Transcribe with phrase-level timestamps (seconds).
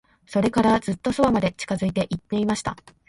[0.25, 2.75] それから、ずっと側まで近づいて行ってみました。